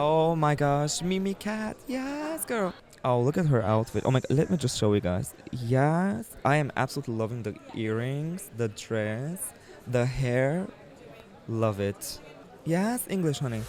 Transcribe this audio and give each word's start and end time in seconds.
Oh 0.00 0.36
my 0.36 0.54
gosh, 0.54 1.00
Mimicat. 1.00 1.74
Yes, 1.88 2.44
girl. 2.44 2.72
Oh, 3.04 3.20
look 3.20 3.36
at 3.36 3.46
her 3.46 3.64
outfit. 3.64 4.04
Oh 4.06 4.12
my 4.12 4.20
god, 4.20 4.30
let 4.30 4.48
me 4.48 4.56
just 4.56 4.78
show 4.78 4.94
you 4.94 5.00
guys. 5.00 5.34
Yes, 5.50 6.36
I 6.44 6.54
am 6.54 6.70
absolutely 6.76 7.14
loving 7.14 7.42
the 7.42 7.56
earrings, 7.74 8.48
the 8.56 8.68
dress, 8.68 9.52
the 9.88 10.06
hair. 10.06 10.68
Love 11.48 11.80
it. 11.80 12.20
Yes, 12.64 13.06
English, 13.10 13.40
honey. 13.40 13.62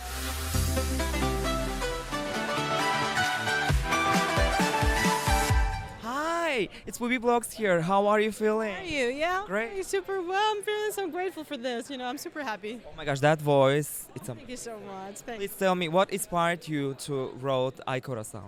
Hi, 6.60 6.68
it's 6.86 6.98
Booby 6.98 7.18
Blogs 7.18 7.54
here. 7.54 7.80
How 7.80 8.08
are 8.08 8.20
you 8.20 8.34
feeling? 8.34 8.74
How 8.74 8.82
are 8.82 8.84
you? 8.84 9.08
Yeah. 9.08 9.44
Great. 9.48 9.72
Hey, 9.72 9.82
super 9.82 10.22
well. 10.22 10.58
I'm 10.58 10.62
feeling 10.62 10.92
so 10.92 11.08
grateful 11.08 11.46
for 11.46 11.56
this. 11.56 11.90
You 11.90 11.96
know, 11.96 12.04
I'm 12.04 12.18
super 12.18 12.44
happy. 12.44 12.82
Oh 12.86 12.92
my 12.98 13.06
gosh, 13.06 13.22
that 13.22 13.40
voice. 13.40 14.10
It's 14.14 14.28
a 14.28 14.36
Thank 14.36 14.50
you 14.50 14.58
so 14.58 14.78
much. 14.86 15.16
Thank 15.20 15.40
Please 15.40 15.56
tell 15.56 15.74
me 15.74 15.88
what 15.88 16.10
inspired 16.10 16.68
you 16.68 16.96
to 17.06 17.32
wrote 17.40 17.80
Ai 17.88 18.02
Coração? 18.02 18.44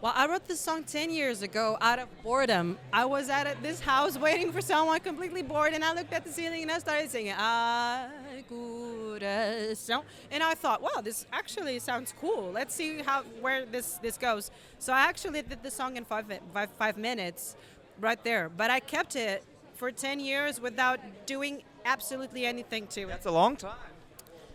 Well, 0.00 0.12
I 0.16 0.26
wrote 0.26 0.48
this 0.48 0.58
song 0.58 0.82
10 0.82 1.10
years 1.10 1.42
ago 1.42 1.78
out 1.80 2.00
of 2.00 2.08
boredom. 2.24 2.76
I 2.92 3.04
was 3.04 3.30
at 3.30 3.62
this 3.62 3.78
house 3.78 4.18
waiting 4.18 4.50
for 4.50 4.60
someone 4.60 4.98
completely 4.98 5.42
bored, 5.42 5.74
and 5.74 5.84
I 5.84 5.94
looked 5.94 6.12
at 6.12 6.24
the 6.24 6.32
ceiling 6.32 6.62
and 6.62 6.72
I 6.72 6.80
started 6.80 7.08
singing, 7.08 7.34
Ay, 7.38 8.08
corazón. 8.42 10.02
And 10.30 10.42
I 10.42 10.54
thought, 10.54 10.82
wow, 10.82 11.00
this 11.02 11.26
actually 11.32 11.78
sounds 11.78 12.12
cool. 12.20 12.50
Let's 12.52 12.74
see 12.74 13.02
how 13.02 13.22
where 13.40 13.64
this, 13.66 13.98
this 14.02 14.18
goes. 14.18 14.50
So 14.78 14.92
I 14.92 15.02
actually 15.02 15.42
did 15.42 15.62
the 15.62 15.70
song 15.70 15.96
in 15.96 16.04
five, 16.04 16.26
five, 16.52 16.70
five 16.78 16.96
minutes 16.96 17.56
right 18.00 18.22
there. 18.24 18.48
But 18.48 18.70
I 18.70 18.80
kept 18.80 19.16
it 19.16 19.44
for 19.74 19.90
10 19.90 20.20
years 20.20 20.60
without 20.60 21.00
doing 21.26 21.62
absolutely 21.84 22.46
anything 22.46 22.86
to 22.88 23.02
it. 23.02 23.08
That's 23.08 23.26
a 23.26 23.30
long 23.30 23.56
time. 23.56 23.76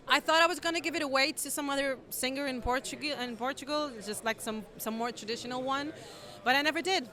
I 0.08 0.18
thought 0.18 0.42
I 0.42 0.46
was 0.46 0.58
gonna 0.58 0.80
give 0.80 0.96
it 0.96 1.02
away 1.02 1.30
to 1.30 1.50
some 1.50 1.70
other 1.70 1.96
singer 2.08 2.48
in 2.48 2.60
Portugal, 2.60 3.12
in 3.20 3.36
Portugal, 3.36 3.92
just 4.04 4.24
like 4.24 4.40
some 4.40 4.64
some 4.76 4.98
more 4.98 5.12
traditional 5.12 5.62
one, 5.62 5.92
but 6.42 6.56
I 6.56 6.62
never 6.62 6.82
did. 6.82 7.08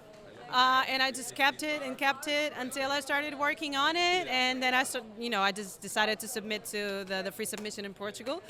Uh, 0.52 0.84
and 0.88 1.04
I 1.04 1.12
just 1.12 1.36
kept 1.36 1.64
it 1.64 1.82
and 1.84 1.98
kept 1.98 2.28
it 2.28 2.54
until 2.58 2.90
I 2.92 3.00
started 3.02 3.38
working 3.38 3.76
on 3.76 3.96
it, 3.96 4.28
and 4.28 4.62
then 4.64 4.74
I, 4.74 4.86
you 5.20 5.30
know, 5.30 5.42
I 5.42 5.52
just 5.52 5.82
decided 5.82 6.20
to 6.20 6.28
submit 6.28 6.66
to 6.66 7.04
the, 7.06 7.22
the 7.24 7.32
free 7.32 7.46
submission 7.46 7.86
in 7.86 7.94
Portugal, 7.94 8.42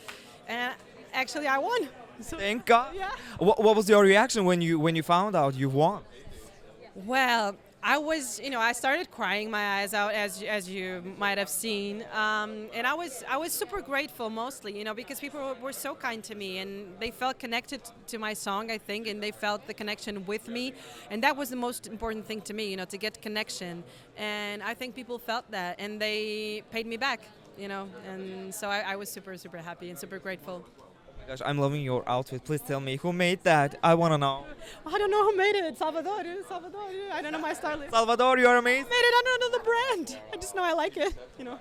and 0.48 0.73
actually 1.14 1.48
I 1.48 1.58
won. 1.58 1.89
So, 2.22 2.38
Thank 2.45 2.66
God. 2.66 2.94
Yeah. 2.95 3.12
What, 3.39 3.64
what 3.64 3.76
was 3.76 3.89
your 3.89 4.04
reaction 4.04 4.45
when 4.45 4.62
you 4.62 4.80
when 4.80 4.95
you 4.95 5.04
found 5.04 5.36
out 5.36 5.56
you 5.56 5.70
won? 5.70 6.04
Well, 6.95 7.56
I 7.88 7.97
was, 7.97 8.38
you 8.43 8.49
know, 8.49 8.59
I 8.59 8.73
started 8.73 9.09
crying 9.11 9.49
my 9.49 9.80
eyes 9.80 9.93
out, 9.93 10.11
as 10.13 10.43
as 10.43 10.69
you 10.69 11.02
might 11.17 11.38
have 11.38 11.47
seen, 11.47 12.03
um, 12.13 12.67
and 12.73 12.85
I 12.85 12.93
was 12.93 13.23
I 13.30 13.38
was 13.38 13.53
super 13.53 13.81
grateful, 13.81 14.30
mostly, 14.30 14.77
you 14.77 14.83
know, 14.83 14.93
because 14.93 15.21
people 15.21 15.39
were, 15.39 15.53
were 15.67 15.71
so 15.71 15.95
kind 15.95 16.21
to 16.25 16.35
me, 16.35 16.58
and 16.58 16.71
they 16.99 17.11
felt 17.11 17.39
connected 17.39 17.80
to 18.08 18.17
my 18.17 18.33
song, 18.33 18.71
I 18.71 18.77
think, 18.77 19.08
and 19.08 19.23
they 19.23 19.31
felt 19.31 19.65
the 19.67 19.73
connection 19.73 20.25
with 20.25 20.49
me, 20.49 20.73
and 21.11 21.23
that 21.23 21.38
was 21.38 21.49
the 21.49 21.61
most 21.67 21.88
important 21.88 22.25
thing 22.25 22.41
to 22.41 22.53
me, 22.53 22.69
you 22.71 22.75
know, 22.75 22.83
to 22.93 22.97
get 22.97 23.21
connection, 23.21 23.85
and 24.17 24.61
I 24.61 24.73
think 24.73 24.93
people 24.93 25.17
felt 25.17 25.49
that, 25.52 25.80
and 25.80 25.91
they 25.97 26.63
paid 26.71 26.88
me 26.88 26.97
back, 26.97 27.21
you 27.58 27.69
know, 27.69 27.88
and 28.11 28.53
so 28.53 28.67
I, 28.67 28.80
I 28.80 28.95
was 28.97 29.08
super 29.09 29.38
super 29.38 29.59
happy 29.59 29.89
and 29.91 29.97
super 29.97 30.19
grateful. 30.19 30.65
Gosh, 31.28 31.42
I'm 31.45 31.58
loving 31.59 31.81
your 31.81 32.08
outfit. 32.08 32.45
Please 32.45 32.61
tell 32.61 32.80
me 32.80 32.95
who 32.95 33.11
made 33.11 33.44
that. 33.44 33.78
I 33.83 33.95
wanna 33.95 34.17
know. 34.17 34.45
I 34.86 34.97
don't 34.97 35.11
know 35.11 35.30
who 35.30 35.36
made 35.36 35.56
it, 35.56 35.78
Salvador, 35.78 36.23
Salvador. 36.47 36.89
I 37.11 37.22
don't 37.22 37.33
know 37.33 37.39
my 37.39 37.53
stylist. 37.53 37.92
Salvador, 37.92 38.38
you're 38.38 38.56
amazing. 38.56 38.89
made 38.89 38.95
it. 38.95 39.14
I 39.20 39.22
don't 39.25 39.42
know 39.42 39.58
the 39.58 39.64
brand. 39.64 40.22
I 40.31 40.38
just 40.38 40.55
know 40.55 40.64
I 40.64 40.72
like 40.72 40.95
it. 40.95 41.14
You 41.38 41.44
know. 41.44 41.59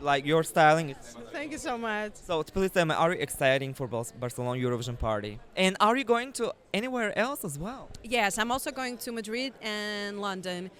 Like 0.00 0.24
your 0.24 0.44
styling. 0.44 0.90
Is... 0.90 0.96
Thank 1.32 1.50
you 1.50 1.58
so 1.58 1.76
much. 1.76 2.14
So 2.14 2.44
please 2.44 2.70
tell 2.70 2.84
me, 2.84 2.94
are 2.94 3.12
you 3.12 3.20
excited 3.20 3.76
for 3.76 3.88
Bas- 3.88 4.12
Barcelona 4.12 4.60
Eurovision 4.60 4.96
party? 4.96 5.40
And 5.56 5.76
are 5.80 5.96
you 5.96 6.04
going 6.04 6.32
to 6.34 6.52
anywhere 6.72 7.16
else 7.18 7.44
as 7.44 7.58
well? 7.58 7.88
Yes, 8.04 8.38
I'm 8.38 8.52
also 8.52 8.70
going 8.70 8.98
to 8.98 9.10
Madrid 9.10 9.52
and 9.62 10.20
London. 10.20 10.70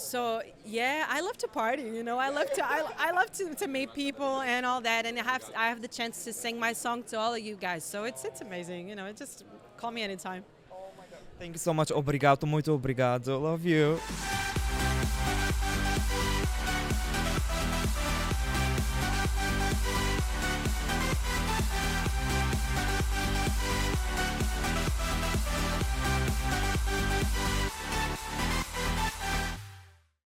So 0.00 0.42
yeah, 0.64 1.06
I 1.08 1.20
love 1.20 1.36
to 1.38 1.48
party. 1.48 1.82
You 1.82 2.02
know, 2.02 2.18
I 2.18 2.30
love 2.30 2.50
to 2.54 2.64
I, 2.64 2.82
I 2.98 3.10
love 3.12 3.30
to, 3.32 3.54
to 3.54 3.68
meet 3.68 3.92
people 3.94 4.40
and 4.40 4.64
all 4.66 4.80
that, 4.80 5.06
and 5.06 5.18
I 5.18 5.22
have 5.22 5.44
I 5.56 5.68
have 5.68 5.82
the 5.82 5.88
chance 5.88 6.24
to 6.24 6.32
sing 6.32 6.58
my 6.58 6.72
song 6.72 7.02
to 7.04 7.18
all 7.18 7.34
of 7.34 7.40
you 7.40 7.56
guys. 7.56 7.84
So 7.84 8.04
it's 8.04 8.24
it's 8.24 8.40
amazing. 8.40 8.88
You 8.88 8.94
know, 8.96 9.06
it 9.06 9.16
just 9.16 9.44
call 9.76 9.90
me 9.90 10.02
anytime. 10.02 10.44
Thank 11.38 11.54
you 11.54 11.58
so 11.58 11.72
much. 11.72 11.90
Obrigado, 11.90 12.46
muito 12.46 12.72
obrigado. 12.74 13.38
Love 13.38 13.66
you. 13.66 13.98